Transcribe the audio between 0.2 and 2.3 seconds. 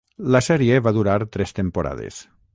La sèrie va durar tres temporades.